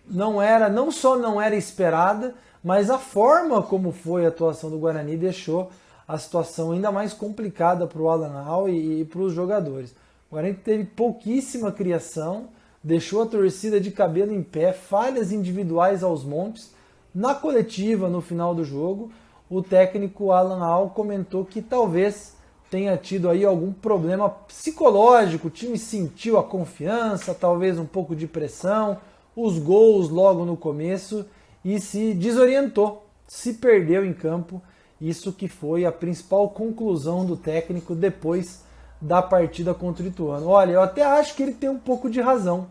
não 0.07 0.43
era, 0.43 0.69
não 0.69 0.93
só 0.93 1.17
não 1.17 1.41
era 1.41 1.57
esperada, 1.57 2.35
mas 2.63 2.91
a 2.91 2.99
forma 2.99 3.63
como 3.63 3.91
foi 3.91 4.27
a 4.27 4.29
atuação 4.29 4.69
do 4.69 4.79
Guarani 4.79 5.17
deixou 5.17 5.71
a 6.07 6.19
situação 6.19 6.73
ainda 6.73 6.93
mais 6.93 7.15
complicada 7.15 7.87
para 7.87 8.03
o 8.03 8.11
Alan 8.11 8.45
Al 8.47 8.69
e, 8.69 9.01
e 9.01 9.05
para 9.07 9.21
os 9.21 9.33
jogadores. 9.33 9.95
O 10.31 10.35
Guarani 10.35 10.55
teve 10.55 10.85
pouquíssima 10.85 11.73
criação, 11.73 12.49
deixou 12.85 13.23
a 13.23 13.27
torcida 13.27 13.81
de 13.81 13.91
cabelo 13.91 14.31
em 14.31 14.43
pé, 14.43 14.75
falhas 14.75 15.33
individuais 15.33 16.03
aos 16.03 16.23
montes. 16.23 16.71
Na 17.15 17.35
coletiva, 17.35 18.11
no 18.11 18.21
final 18.21 18.55
do 18.55 18.63
jogo, 18.63 19.11
o 19.49 19.63
técnico 19.63 20.31
Alan 20.31 20.63
Al 20.63 20.91
comentou 20.91 21.47
que 21.47 21.63
talvez 21.63 22.37
tenha 22.71 22.95
tido 22.99 23.31
aí 23.31 23.43
algum 23.43 23.73
problema 23.73 24.29
psicológico, 24.29 25.49
o 25.49 25.51
time 25.51 25.79
sentiu 25.79 26.37
a 26.37 26.45
confiança, 26.45 27.33
talvez 27.33 27.79
um 27.79 27.87
pouco 27.87 28.15
de 28.15 28.27
pressão, 28.27 28.99
os 29.35 29.59
gols 29.59 30.11
logo 30.11 30.45
no 30.45 30.59
começo 30.59 31.25
e 31.65 31.81
se 31.81 32.13
desorientou, 32.13 33.07
se 33.27 33.55
perdeu 33.55 34.05
em 34.05 34.13
campo. 34.13 34.61
Isso 35.01 35.33
que 35.33 35.49
foi 35.49 35.87
a 35.87 35.93
principal 35.93 36.51
conclusão 36.51 37.25
do 37.25 37.35
técnico 37.35 37.95
depois 37.95 38.68
da 39.01 39.23
partida 39.23 39.73
contra 39.75 40.05
o 40.05 40.09
Ituano. 40.09 40.49
Olha, 40.49 40.73
eu 40.73 40.83
até 40.83 41.05
acho 41.05 41.35
que 41.35 41.43
ele 41.43 41.53
tem 41.53 41.69
um 41.69 41.79
pouco 41.79 42.11
de 42.11 42.21
razão. 42.21 42.67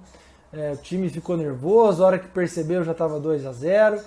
É, 0.52 0.72
o 0.74 0.78
time 0.78 1.10
ficou 1.10 1.38
nervoso, 1.38 2.04
a 2.04 2.08
hora 2.08 2.20
que 2.20 2.28
percebeu 2.28 2.84
já 2.84 2.92
estava 2.92 3.20
2 3.20 3.46
a 3.46 3.52
0 3.52 4.00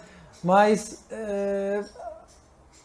mas 0.42 1.04
é, 1.10 1.84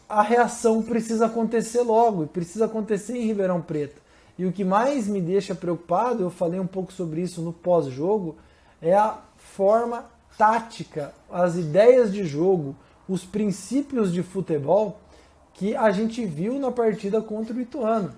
a 0.08 0.22
reação 0.22 0.82
precisa 0.82 1.26
acontecer 1.26 1.80
logo 1.80 2.24
e 2.24 2.26
precisa 2.26 2.66
acontecer 2.66 3.16
em 3.16 3.26
Ribeirão 3.26 3.62
Preto. 3.62 4.00
E 4.38 4.44
o 4.44 4.52
que 4.52 4.64
mais 4.64 5.08
me 5.08 5.20
deixa 5.20 5.54
preocupado, 5.54 6.22
eu 6.22 6.30
falei 6.30 6.60
um 6.60 6.66
pouco 6.66 6.92
sobre 6.92 7.22
isso 7.22 7.40
no 7.40 7.52
pós-jogo, 7.52 8.36
é 8.82 8.94
a 8.94 9.18
forma 9.36 10.04
tática, 10.36 11.14
as 11.30 11.56
ideias 11.56 12.12
de 12.12 12.24
jogo, 12.24 12.76
os 13.08 13.24
princípios 13.24 14.12
de 14.12 14.22
futebol 14.22 15.00
que 15.54 15.74
a 15.74 15.90
gente 15.90 16.26
viu 16.26 16.58
na 16.58 16.70
partida 16.70 17.22
contra 17.22 17.56
o 17.56 17.60
Ituano. 17.60 18.12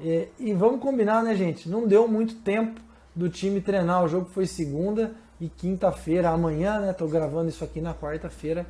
E, 0.00 0.28
e 0.38 0.52
vamos 0.52 0.80
combinar, 0.80 1.22
né, 1.22 1.34
gente? 1.34 1.68
Não 1.68 1.86
deu 1.86 2.06
muito 2.06 2.36
tempo 2.36 2.80
do 3.14 3.28
time 3.28 3.60
treinar. 3.60 4.04
O 4.04 4.08
jogo 4.08 4.26
foi 4.32 4.46
segunda 4.46 5.12
e 5.40 5.48
quinta-feira, 5.48 6.30
amanhã, 6.30 6.80
né? 6.80 6.92
Tô 6.92 7.06
gravando 7.06 7.48
isso 7.48 7.64
aqui 7.64 7.80
na 7.80 7.94
quarta-feira. 7.94 8.66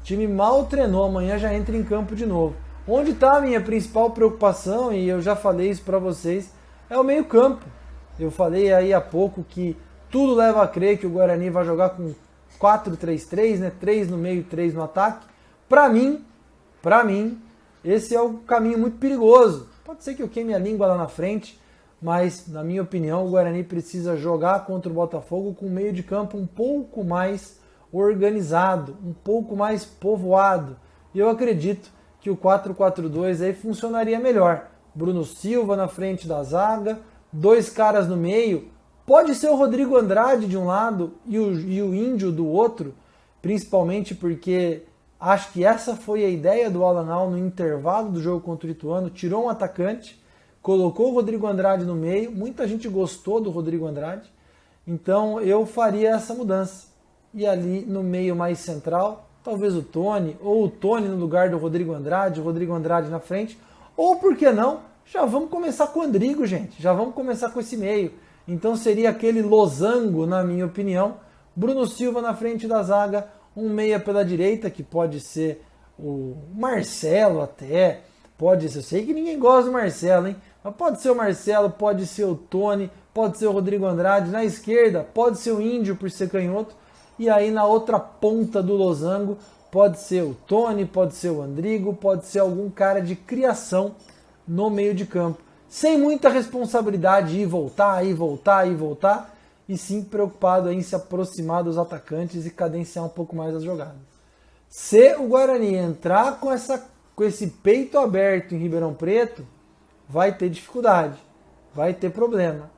O 0.00 0.04
time 0.04 0.26
mal 0.26 0.66
treinou, 0.66 1.04
amanhã 1.04 1.38
já 1.38 1.52
entra 1.52 1.76
em 1.76 1.82
campo 1.82 2.14
de 2.14 2.24
novo. 2.24 2.54
Onde 2.86 3.10
está 3.10 3.36
a 3.36 3.40
minha 3.40 3.60
principal 3.60 4.10
preocupação, 4.10 4.92
e 4.92 5.08
eu 5.08 5.20
já 5.20 5.36
falei 5.36 5.70
isso 5.70 5.82
para 5.82 5.98
vocês, 5.98 6.52
é 6.88 6.96
o 6.96 7.04
meio-campo. 7.04 7.64
Eu 8.18 8.30
falei 8.30 8.72
aí 8.72 8.94
há 8.94 9.00
pouco 9.00 9.44
que 9.44 9.76
tudo 10.10 10.34
leva 10.34 10.62
a 10.62 10.68
crer 10.68 10.98
que 10.98 11.06
o 11.06 11.10
Guarani 11.10 11.50
vai 11.50 11.64
jogar 11.64 11.90
com 11.90 12.14
4-3-3, 12.58 13.58
né? 13.58 13.72
3 13.78 14.08
no 14.08 14.16
meio, 14.16 14.42
3 14.44 14.74
no 14.74 14.82
ataque. 14.82 15.26
Para 15.68 15.88
mim, 15.88 16.24
para 16.80 17.04
mim, 17.04 17.38
esse 17.84 18.14
é 18.14 18.22
um 18.22 18.38
caminho 18.38 18.78
muito 18.78 18.96
perigoso. 18.96 19.68
Pode 19.88 20.04
ser 20.04 20.14
que 20.14 20.22
eu 20.22 20.28
queime 20.28 20.52
a 20.52 20.58
língua 20.58 20.86
lá 20.86 20.98
na 20.98 21.08
frente, 21.08 21.58
mas 22.02 22.46
na 22.46 22.62
minha 22.62 22.82
opinião, 22.82 23.24
o 23.24 23.30
Guarani 23.30 23.64
precisa 23.64 24.18
jogar 24.18 24.66
contra 24.66 24.92
o 24.92 24.94
Botafogo 24.94 25.54
com 25.54 25.64
o 25.64 25.70
meio 25.70 25.94
de 25.94 26.02
campo 26.02 26.36
um 26.36 26.46
pouco 26.46 27.02
mais 27.02 27.58
organizado, 27.90 28.98
um 29.02 29.14
pouco 29.14 29.56
mais 29.56 29.86
povoado. 29.86 30.76
E 31.14 31.18
eu 31.18 31.30
acredito 31.30 31.90
que 32.20 32.28
o 32.28 32.36
4-4-2 32.36 33.42
aí 33.42 33.54
funcionaria 33.54 34.20
melhor. 34.20 34.68
Bruno 34.94 35.24
Silva 35.24 35.74
na 35.74 35.88
frente 35.88 36.28
da 36.28 36.42
zaga, 36.42 36.98
dois 37.32 37.70
caras 37.70 38.06
no 38.06 38.16
meio. 38.16 38.68
Pode 39.06 39.34
ser 39.34 39.48
o 39.48 39.56
Rodrigo 39.56 39.96
Andrade 39.96 40.46
de 40.46 40.58
um 40.58 40.66
lado 40.66 41.14
e 41.24 41.38
o, 41.38 41.58
e 41.58 41.80
o 41.80 41.94
Índio 41.94 42.30
do 42.30 42.46
outro, 42.46 42.92
principalmente 43.40 44.14
porque 44.14 44.82
acho 45.20 45.52
que 45.52 45.64
essa 45.64 45.96
foi 45.96 46.24
a 46.24 46.28
ideia 46.28 46.70
do 46.70 46.84
Alanal 46.84 47.30
no 47.30 47.38
intervalo 47.38 48.10
do 48.10 48.20
jogo 48.20 48.40
contra 48.40 48.68
o 48.68 48.70
Ituano. 48.70 49.10
Tirou 49.10 49.44
um 49.44 49.48
atacante, 49.48 50.20
colocou 50.62 51.10
o 51.10 51.14
Rodrigo 51.14 51.46
Andrade 51.46 51.84
no 51.84 51.94
meio. 51.94 52.30
Muita 52.30 52.66
gente 52.66 52.88
gostou 52.88 53.40
do 53.40 53.50
Rodrigo 53.50 53.86
Andrade. 53.86 54.30
Então 54.86 55.40
eu 55.40 55.66
faria 55.66 56.10
essa 56.10 56.34
mudança 56.34 56.88
e 57.34 57.46
ali 57.46 57.84
no 57.86 58.02
meio 58.02 58.34
mais 58.34 58.58
central, 58.58 59.28
talvez 59.44 59.76
o 59.76 59.82
Tony, 59.82 60.36
ou 60.40 60.64
o 60.64 60.70
Tony 60.70 61.08
no 61.08 61.16
lugar 61.16 61.50
do 61.50 61.58
Rodrigo 61.58 61.92
Andrade, 61.92 62.40
o 62.40 62.44
Rodrigo 62.44 62.72
Andrade 62.72 63.10
na 63.10 63.20
frente, 63.20 63.58
ou 63.96 64.16
por 64.16 64.36
que 64.36 64.50
não, 64.50 64.80
já 65.04 65.24
vamos 65.24 65.50
começar 65.50 65.88
com 65.88 66.00
o 66.00 66.02
Andrigo, 66.02 66.46
gente, 66.46 66.80
já 66.82 66.92
vamos 66.92 67.14
começar 67.14 67.50
com 67.50 67.60
esse 67.60 67.76
meio. 67.76 68.12
Então 68.46 68.76
seria 68.76 69.10
aquele 69.10 69.42
losango, 69.42 70.26
na 70.26 70.42
minha 70.42 70.64
opinião, 70.64 71.16
Bruno 71.54 71.86
Silva 71.86 72.22
na 72.22 72.34
frente 72.34 72.66
da 72.66 72.82
zaga, 72.82 73.28
um 73.58 73.68
meia 73.68 73.98
pela 73.98 74.24
direita, 74.24 74.70
que 74.70 74.82
pode 74.82 75.20
ser 75.20 75.62
o 75.98 76.36
Marcelo 76.54 77.42
até, 77.42 78.02
pode 78.36 78.68
ser, 78.68 78.78
eu 78.78 78.82
sei 78.82 79.04
que 79.04 79.12
ninguém 79.12 79.36
gosta 79.36 79.64
do 79.64 79.72
Marcelo, 79.72 80.28
hein? 80.28 80.36
Mas 80.62 80.74
pode 80.76 81.02
ser 81.02 81.10
o 81.10 81.16
Marcelo, 81.16 81.70
pode 81.70 82.06
ser 82.06 82.24
o 82.24 82.36
Tony, 82.36 82.88
pode 83.12 83.36
ser 83.36 83.46
o 83.46 83.52
Rodrigo 83.52 83.84
Andrade, 83.84 84.30
na 84.30 84.44
esquerda 84.44 85.02
pode 85.02 85.38
ser 85.38 85.50
o 85.50 85.60
Índio 85.60 85.96
por 85.96 86.08
ser 86.08 86.30
canhoto, 86.30 86.76
e 87.18 87.28
aí 87.28 87.50
na 87.50 87.64
outra 87.64 87.98
ponta 87.98 88.62
do 88.62 88.74
losango 88.74 89.38
pode 89.72 89.98
ser 89.98 90.22
o 90.22 90.36
Tony, 90.46 90.86
pode 90.86 91.14
ser 91.14 91.30
o 91.30 91.42
Andrigo, 91.42 91.92
pode 91.94 92.26
ser 92.26 92.38
algum 92.38 92.70
cara 92.70 93.00
de 93.00 93.16
criação 93.16 93.96
no 94.46 94.70
meio 94.70 94.94
de 94.94 95.04
campo. 95.04 95.42
Sem 95.68 95.98
muita 95.98 96.28
responsabilidade 96.28 97.32
de 97.32 97.40
ir 97.40 97.46
voltar, 97.46 98.06
ir 98.06 98.14
voltar, 98.14 98.66
ir 98.66 98.76
voltar, 98.76 99.36
e 99.68 99.76
sim 99.76 100.02
preocupado 100.02 100.72
em 100.72 100.82
se 100.82 100.94
aproximar 100.94 101.62
dos 101.62 101.76
atacantes 101.76 102.46
e 102.46 102.50
cadenciar 102.50 103.04
um 103.04 103.10
pouco 103.10 103.36
mais 103.36 103.54
as 103.54 103.62
jogadas. 103.62 103.96
Se 104.68 105.14
o 105.16 105.28
Guarani 105.28 105.74
entrar 105.74 106.40
com, 106.40 106.52
essa, 106.52 106.86
com 107.14 107.24
esse 107.24 107.48
peito 107.48 107.98
aberto 107.98 108.54
em 108.54 108.58
Ribeirão 108.58 108.94
Preto, 108.94 109.46
vai 110.08 110.34
ter 110.34 110.48
dificuldade, 110.48 111.18
vai 111.74 111.92
ter 111.92 112.10
problema 112.10 112.70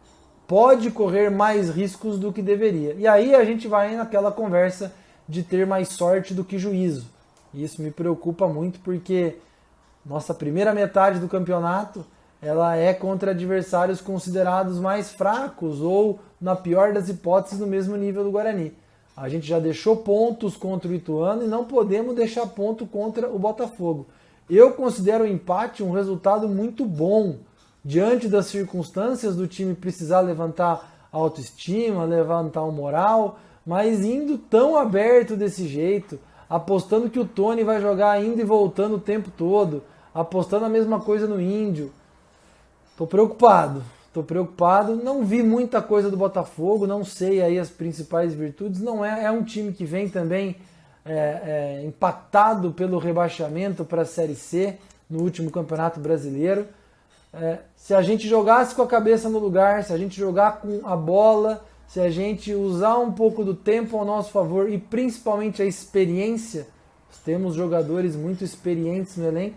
pode 0.51 0.91
correr 0.91 1.31
mais 1.31 1.71
riscos 1.71 2.19
do 2.19 2.33
que 2.33 2.43
deveria. 2.43 2.95
E 2.95 3.07
aí 3.07 3.37
a 3.37 3.45
gente 3.45 3.69
vai 3.69 3.95
naquela 3.95 4.33
conversa 4.33 4.93
de 5.29 5.45
ter 5.45 5.65
mais 5.65 5.91
sorte 5.91 6.35
do 6.35 6.43
que 6.43 6.59
juízo. 6.59 7.07
E 7.55 7.63
isso 7.63 7.81
me 7.81 7.93
preocupa 7.93 8.49
muito 8.49 8.81
porque 8.81 9.37
nossa 10.05 10.35
primeira 10.35 10.75
metade 10.75 11.21
do 11.21 11.29
campeonato 11.29 12.05
ela 12.43 12.77
é 12.77 12.95
contra 12.95 13.33
adversários 13.33 14.01
considerados 14.01 14.79
mais 14.79 15.11
fracos 15.11 15.81
ou, 15.81 16.21
na 16.41 16.57
pior 16.57 16.93
das 16.93 17.09
hipóteses, 17.09 17.59
no 17.59 17.67
mesmo 17.67 17.97
nível 17.97 18.25
do 18.25 18.31
Guarani. 18.31 18.73
A 19.17 19.29
gente 19.29 19.47
já 19.47 19.59
deixou 19.59 19.99
pontos 19.99 20.57
contra 20.57 20.91
o 20.91 20.95
Ituano 20.95 21.45
e 21.45 21.49
não 21.49 21.65
podemos 21.65 22.15
deixar 22.15 22.47
ponto 22.47 22.87
contra 22.87 23.29
o 23.29 23.39
Botafogo. 23.39 24.07
Eu 24.49 24.73
considero 24.73 25.25
o 25.25 25.27
empate 25.27 25.83
um 25.83 25.93
resultado 25.93 26.49
muito 26.49 26.87
bom 26.87 27.37
diante 27.85 28.29
das 28.29 28.47
circunstâncias 28.47 29.37
do 29.37 29.47
time 29.47 29.75
precisar 29.75 30.21
levantar 30.21 31.09
autoestima, 31.13 32.05
levantar 32.05 32.63
o 32.63 32.73
moral, 32.73 33.39
mas 33.67 34.05
indo 34.05 34.39
tão 34.39 34.77
aberto 34.77 35.37
desse 35.37 35.69
jeito, 35.69 36.19
apostando 36.49 37.11
que 37.11 37.19
o 37.19 37.25
Tony 37.25 37.63
vai 37.63 37.81
jogar 37.81 38.23
indo 38.25 38.41
e 38.41 38.45
voltando 38.45 38.97
o 38.97 39.01
tempo 39.01 39.31
todo, 39.37 39.83
apostando 40.15 40.65
a 40.65 40.69
mesma 40.69 41.01
coisa 41.01 41.27
no 41.27 41.41
Índio. 41.41 41.93
Tô 43.01 43.07
preocupado, 43.07 43.83
tô 44.13 44.23
preocupado. 44.23 44.95
Não 44.95 45.25
vi 45.25 45.43
muita 45.43 45.81
coisa 45.81 46.11
do 46.11 46.19
Botafogo, 46.19 46.87
não 46.87 47.03
sei 47.03 47.41
aí 47.41 47.59
as 47.59 47.71
principais 47.71 48.35
virtudes. 48.35 48.83
Não 48.83 49.03
é, 49.03 49.25
é 49.25 49.31
um 49.31 49.43
time 49.43 49.73
que 49.73 49.87
vem 49.87 50.07
também 50.07 50.57
é, 51.03 51.15
é, 51.15 52.73
pelo 52.77 52.99
rebaixamento 52.99 53.87
para 53.87 54.03
a 54.03 54.05
Série 54.05 54.35
C 54.35 54.77
no 55.09 55.23
último 55.23 55.51
Campeonato 55.51 55.99
Brasileiro. 55.99 56.67
É, 57.33 57.61
se 57.75 57.95
a 57.95 58.03
gente 58.03 58.29
jogasse 58.29 58.75
com 58.75 58.83
a 58.83 58.87
cabeça 58.87 59.31
no 59.31 59.39
lugar, 59.39 59.83
se 59.83 59.95
a 59.95 59.97
gente 59.97 60.21
jogar 60.21 60.61
com 60.61 60.87
a 60.87 60.95
bola, 60.95 61.65
se 61.89 62.01
a 62.01 62.11
gente 62.11 62.55
usar 62.55 62.99
um 62.99 63.13
pouco 63.13 63.43
do 63.43 63.55
tempo 63.55 63.97
ao 63.97 64.05
nosso 64.05 64.31
favor 64.31 64.69
e 64.69 64.77
principalmente 64.77 65.63
a 65.63 65.65
experiência, 65.65 66.67
temos 67.25 67.55
jogadores 67.55 68.15
muito 68.15 68.45
experientes 68.45 69.17
no 69.17 69.27
elenco, 69.27 69.57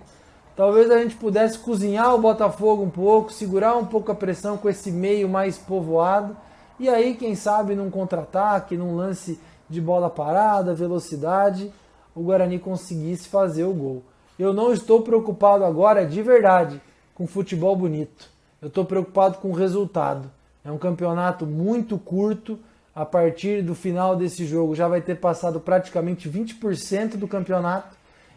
talvez 0.55 0.89
a 0.91 0.97
gente 0.97 1.15
pudesse 1.15 1.59
cozinhar 1.59 2.13
o 2.15 2.21
Botafogo 2.21 2.83
um 2.83 2.89
pouco, 2.89 3.31
segurar 3.31 3.75
um 3.75 3.85
pouco 3.85 4.11
a 4.11 4.15
pressão 4.15 4.57
com 4.57 4.69
esse 4.69 4.91
meio 4.91 5.27
mais 5.27 5.57
povoado 5.57 6.35
e 6.79 6.89
aí, 6.89 7.15
quem 7.15 7.35
sabe, 7.35 7.75
num 7.75 7.89
contra-ataque, 7.89 8.75
num 8.75 8.95
lance 8.95 9.39
de 9.69 9.79
bola 9.79 10.09
parada, 10.09 10.73
velocidade, 10.73 11.71
o 12.15 12.23
Guarani 12.23 12.59
conseguisse 12.59 13.29
fazer 13.29 13.63
o 13.63 13.73
gol. 13.73 14.03
Eu 14.37 14.53
não 14.53 14.73
estou 14.73 15.01
preocupado 15.01 15.63
agora, 15.63 16.05
de 16.05 16.21
verdade, 16.21 16.81
com 17.13 17.27
futebol 17.27 17.75
bonito. 17.75 18.27
Eu 18.61 18.69
estou 18.69 18.83
preocupado 18.83 19.37
com 19.37 19.49
o 19.49 19.53
resultado. 19.53 20.29
É 20.65 20.71
um 20.71 20.77
campeonato 20.77 21.45
muito 21.45 21.97
curto. 21.97 22.59
A 22.95 23.05
partir 23.05 23.63
do 23.63 23.73
final 23.73 24.15
desse 24.15 24.45
jogo 24.45 24.75
já 24.75 24.87
vai 24.87 25.01
ter 25.01 25.15
passado 25.15 25.59
praticamente 25.59 26.29
20% 26.29 27.17
do 27.17 27.27
campeonato. 27.27 27.95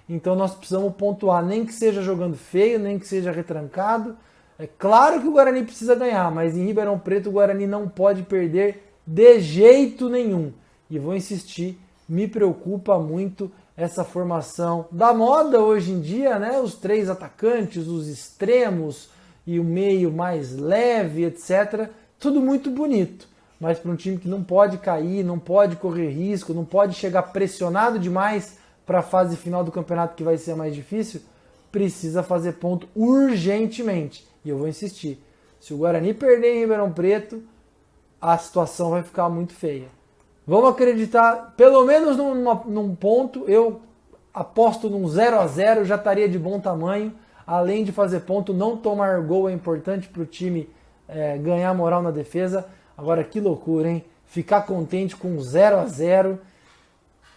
Então 0.08 0.36
nós 0.36 0.54
precisamos 0.54 0.94
pontuar, 0.94 1.44
nem 1.44 1.66
que 1.66 1.72
seja 1.72 2.02
jogando 2.02 2.36
feio, 2.36 2.78
nem 2.78 2.98
que 2.98 3.06
seja 3.06 3.32
retrancado. 3.32 4.16
É 4.58 4.66
claro 4.66 5.20
que 5.20 5.28
o 5.28 5.32
Guarani 5.32 5.64
precisa 5.64 5.94
ganhar, 5.94 6.30
mas 6.30 6.56
em 6.56 6.64
Ribeirão 6.64 6.98
Preto 6.98 7.28
o 7.28 7.32
Guarani 7.32 7.66
não 7.66 7.88
pode 7.88 8.22
perder 8.22 8.92
de 9.06 9.40
jeito 9.40 10.08
nenhum. 10.08 10.52
E 10.88 10.98
vou 10.98 11.14
insistir, 11.14 11.78
me 12.08 12.26
preocupa 12.28 12.98
muito 12.98 13.50
essa 13.76 14.04
formação 14.04 14.86
da 14.90 15.12
moda 15.12 15.60
hoje 15.60 15.92
em 15.92 16.00
dia, 16.00 16.38
né? 16.38 16.58
Os 16.60 16.74
três 16.76 17.10
atacantes, 17.10 17.86
os 17.86 18.08
extremos 18.08 19.10
e 19.46 19.60
o 19.60 19.64
meio 19.64 20.10
mais 20.10 20.56
leve, 20.56 21.24
etc. 21.24 21.90
Tudo 22.18 22.40
muito 22.40 22.70
bonito, 22.70 23.28
mas 23.60 23.78
para 23.78 23.90
um 23.90 23.96
time 23.96 24.16
que 24.16 24.28
não 24.28 24.42
pode 24.42 24.78
cair, 24.78 25.22
não 25.22 25.38
pode 25.38 25.76
correr 25.76 26.08
risco, 26.08 26.54
não 26.54 26.64
pode 26.64 26.94
chegar 26.94 27.24
pressionado 27.24 27.98
demais 27.98 28.56
para 28.86 29.00
a 29.00 29.02
fase 29.02 29.36
final 29.36 29.64
do 29.64 29.72
campeonato 29.72 30.14
que 30.14 30.22
vai 30.22 30.38
ser 30.38 30.54
mais 30.54 30.74
difícil, 30.74 31.20
precisa 31.72 32.22
fazer 32.22 32.52
ponto 32.52 32.88
urgentemente. 32.94 34.26
E 34.44 34.48
eu 34.48 34.56
vou 34.56 34.68
insistir. 34.68 35.20
Se 35.60 35.74
o 35.74 35.78
Guarani 35.78 36.14
perder 36.14 36.54
em 36.54 36.60
Ribeirão 36.60 36.92
Preto, 36.92 37.42
a 38.20 38.38
situação 38.38 38.90
vai 38.90 39.02
ficar 39.02 39.28
muito 39.28 39.52
feia. 39.52 39.88
Vamos 40.46 40.70
acreditar, 40.70 41.54
pelo 41.56 41.84
menos 41.84 42.16
num, 42.16 42.94
ponto, 42.94 43.44
eu 43.48 43.80
aposto 44.32 44.88
num 44.88 45.08
0 45.08 45.40
a 45.40 45.46
0 45.48 45.84
já 45.84 45.96
estaria 45.96 46.28
de 46.28 46.38
bom 46.38 46.60
tamanho. 46.60 47.12
Além 47.44 47.82
de 47.82 47.90
fazer 47.90 48.20
ponto, 48.20 48.54
não 48.54 48.76
tomar 48.76 49.20
gol 49.22 49.50
é 49.50 49.52
importante 49.52 50.08
para 50.08 50.22
o 50.22 50.26
time 50.26 50.68
é, 51.08 51.36
ganhar 51.36 51.74
moral 51.74 52.00
na 52.00 52.12
defesa. 52.12 52.66
Agora 52.96 53.24
que 53.24 53.40
loucura, 53.40 53.88
hein? 53.88 54.04
Ficar 54.24 54.62
contente 54.62 55.16
com 55.16 55.40
0 55.40 55.78
a 55.78 55.86
0 55.86 56.38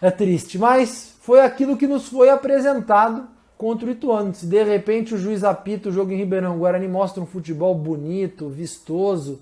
é 0.00 0.10
triste, 0.10 0.58
mas 0.58 1.16
foi 1.20 1.40
aquilo 1.40 1.76
que 1.76 1.86
nos 1.86 2.08
foi 2.08 2.30
apresentado 2.30 3.28
contra 3.58 3.86
o 3.86 3.90
Ituano. 3.90 4.34
Se 4.34 4.46
de 4.46 4.62
repente 4.62 5.14
o 5.14 5.18
juiz 5.18 5.44
apita 5.44 5.88
o 5.90 5.92
jogo 5.92 6.12
em 6.12 6.16
Ribeirão 6.16 6.58
Guarani 6.58 6.88
mostra 6.88 7.22
um 7.22 7.26
futebol 7.26 7.74
bonito, 7.74 8.48
vistoso, 8.48 9.40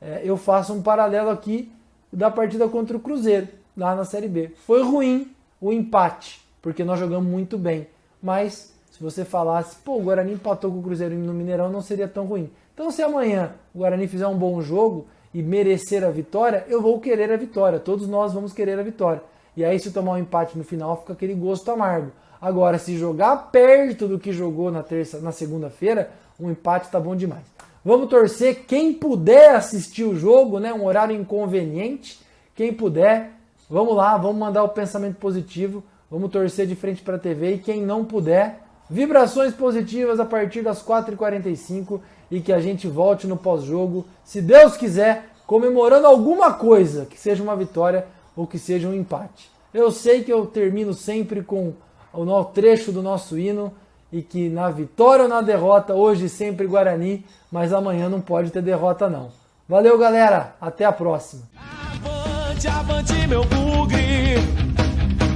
é, 0.00 0.22
eu 0.24 0.36
faço 0.36 0.72
um 0.72 0.82
paralelo 0.82 1.30
aqui 1.30 1.72
da 2.12 2.30
partida 2.30 2.68
contra 2.68 2.96
o 2.96 3.00
Cruzeiro, 3.00 3.48
lá 3.76 3.94
na 3.96 4.04
Série 4.04 4.28
B. 4.28 4.52
Foi 4.66 4.82
ruim 4.82 5.32
o 5.60 5.72
empate, 5.72 6.40
porque 6.62 6.84
nós 6.84 7.00
jogamos 7.00 7.28
muito 7.28 7.58
bem. 7.58 7.88
Mas 8.22 8.72
se 8.90 9.02
você 9.02 9.24
falasse, 9.24 9.76
pô, 9.84 9.96
o 9.96 10.02
Guarani 10.02 10.34
empatou 10.34 10.70
com 10.70 10.78
o 10.78 10.82
Cruzeiro 10.82 11.14
no 11.16 11.34
Mineirão, 11.34 11.68
não 11.68 11.82
seria 11.82 12.08
tão 12.08 12.24
ruim. 12.24 12.50
Então, 12.72 12.90
se 12.90 13.02
amanhã 13.02 13.52
o 13.74 13.78
Guarani 13.78 14.06
fizer 14.06 14.26
um 14.26 14.36
bom 14.36 14.60
jogo 14.60 15.06
e 15.34 15.42
merecer 15.42 16.04
a 16.04 16.10
vitória, 16.10 16.64
eu 16.68 16.80
vou 16.80 17.00
querer 17.00 17.32
a 17.32 17.36
vitória. 17.36 17.80
Todos 17.80 18.06
nós 18.06 18.32
vamos 18.32 18.52
querer 18.52 18.78
a 18.78 18.82
vitória. 18.82 19.22
E 19.56 19.64
aí, 19.64 19.78
se 19.78 19.90
tomar 19.90 20.12
um 20.12 20.18
empate 20.18 20.58
no 20.58 20.64
final, 20.64 20.98
fica 20.98 21.14
aquele 21.14 21.34
gosto 21.34 21.70
amargo. 21.70 22.12
Agora, 22.40 22.78
se 22.78 22.96
jogar 22.98 23.50
perto 23.50 24.06
do 24.06 24.18
que 24.18 24.32
jogou 24.32 24.70
na 24.70 24.82
terça, 24.82 25.20
na 25.20 25.32
segunda-feira, 25.32 26.10
um 26.38 26.50
empate 26.50 26.90
tá 26.90 27.00
bom 27.00 27.16
demais. 27.16 27.44
Vamos 27.84 28.10
torcer 28.10 28.66
quem 28.66 28.92
puder 28.92 29.54
assistir 29.54 30.04
o 30.04 30.16
jogo, 30.16 30.58
né? 30.58 30.74
Um 30.74 30.84
horário 30.84 31.16
inconveniente. 31.16 32.20
Quem 32.54 32.72
puder, 32.72 33.32
vamos 33.70 33.96
lá, 33.96 34.16
vamos 34.16 34.36
mandar 34.36 34.64
o 34.64 34.68
pensamento 34.68 35.16
positivo. 35.16 35.82
Vamos 36.10 36.30
torcer 36.30 36.66
de 36.66 36.76
frente 36.76 37.02
para 37.02 37.16
a 37.16 37.18
TV 37.18 37.54
e 37.54 37.58
quem 37.58 37.82
não 37.82 38.04
puder, 38.04 38.60
vibrações 38.88 39.52
positivas 39.52 40.20
a 40.20 40.24
partir 40.24 40.62
das 40.62 40.80
4h45 40.80 42.00
e 42.30 42.40
que 42.40 42.52
a 42.52 42.60
gente 42.60 42.86
volte 42.86 43.26
no 43.26 43.36
pós-jogo, 43.36 44.06
se 44.24 44.40
Deus 44.40 44.76
quiser, 44.76 45.30
comemorando 45.46 46.06
alguma 46.06 46.52
coisa, 46.52 47.06
que 47.06 47.18
seja 47.18 47.42
uma 47.42 47.56
vitória 47.56 48.06
ou 48.36 48.46
que 48.46 48.58
seja 48.58 48.86
um 48.86 48.94
empate. 48.94 49.50
Eu 49.72 49.90
sei 49.90 50.22
que 50.22 50.32
eu 50.32 50.46
termino 50.46 50.92
sempre 50.94 51.42
com 51.42 51.72
o 52.12 52.44
trecho 52.44 52.92
do 52.92 53.02
nosso 53.02 53.38
hino 53.38 53.72
e 54.12 54.22
que 54.22 54.48
na 54.48 54.70
vitória 54.70 55.24
ou 55.24 55.28
na 55.28 55.40
derrota, 55.40 55.94
hoje 55.94 56.28
sempre 56.28 56.66
Guarani, 56.66 57.24
mas 57.50 57.72
amanhã 57.72 58.08
não 58.08 58.20
pode 58.20 58.50
ter 58.50 58.62
derrota 58.62 59.10
não. 59.10 59.30
Valeu, 59.68 59.98
galera. 59.98 60.54
Até 60.60 60.84
a 60.84 60.92
próxima. 60.92 61.42
Avante, 61.56 62.68
avante, 62.68 63.26
meu 63.26 63.44
bugre, 63.44 64.36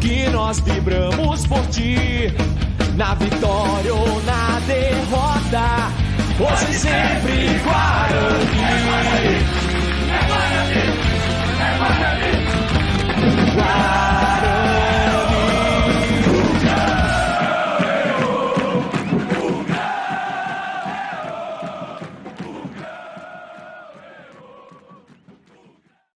que 0.00 0.28
nós 0.30 0.60
vibramos 0.60 1.46
por 1.46 1.66
ti. 1.66 2.28
Na 2.96 3.14
vitória 3.14 3.94
ou 3.94 4.22
na 4.22 4.60
derrota, 4.60 5.90
hoje 6.38 6.74
sempre 6.74 7.58
Guarani. 7.64 9.59
fly. 13.62 14.29